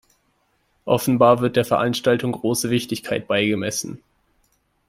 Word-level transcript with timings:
Offenbar 0.85 1.41
wird 1.41 1.57
der 1.57 1.63
Veranstaltung 1.63 2.31
große 2.31 2.71
Wichtigkeit 2.71 3.27
beigemessen. 3.27 4.01